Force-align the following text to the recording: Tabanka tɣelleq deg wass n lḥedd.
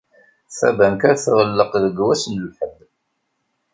Tabanka 0.57 1.11
tɣelleq 1.23 1.71
deg 1.83 1.97
wass 2.05 2.23
n 2.27 2.33
lḥedd. 2.45 2.77